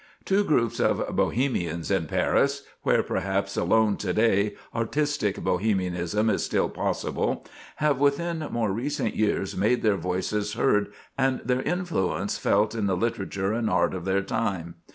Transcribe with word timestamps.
Two 0.25 0.43
groups 0.43 0.79
of 0.79 1.15
Bohemians 1.15 1.91
in 1.91 2.07
Paris—where 2.07 3.03
perhaps 3.03 3.55
alone 3.55 3.97
to 3.97 4.11
day 4.13 4.55
artistic 4.73 5.43
Bohemianism 5.43 6.27
is 6.27 6.43
still 6.43 6.69
possible—have 6.69 7.99
within 7.99 8.47
more 8.49 8.71
recent 8.71 9.15
years 9.15 9.55
made 9.55 9.83
their 9.83 9.97
voices 9.97 10.53
heard 10.53 10.91
and 11.19 11.39
their 11.45 11.61
influence 11.61 12.39
felt 12.39 12.73
in 12.73 12.87
the 12.87 12.97
literature 12.97 13.53
and 13.53 13.69
art 13.69 13.93
of 13.93 14.05
their 14.05 14.23
time. 14.23 14.73